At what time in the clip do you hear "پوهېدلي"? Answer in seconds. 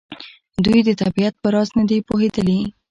2.07-2.59